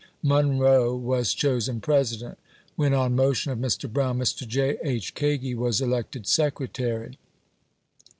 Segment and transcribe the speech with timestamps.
[0.23, 2.39] Mun roe was chosen President;
[2.75, 3.87] when, on motion of Mr.
[3.87, 4.47] Brown, Mr.
[4.47, 5.13] J, H.
[5.13, 7.19] Kagi was elected Secretary.